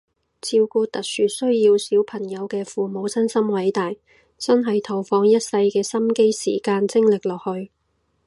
[0.41, 3.93] 照顧特殊需要小朋友嘅父母真心偉大，
[4.35, 7.69] 真係投放一世嘅心機時間精力落去